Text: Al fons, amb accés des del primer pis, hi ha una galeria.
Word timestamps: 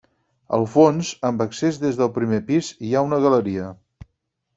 Al 0.57 0.63
fons, 0.75 1.09
amb 1.29 1.43
accés 1.45 1.77
des 1.83 1.99
del 1.99 2.09
primer 2.15 2.39
pis, 2.47 2.71
hi 2.89 2.95
ha 3.01 3.05
una 3.09 3.21
galeria. 3.27 3.67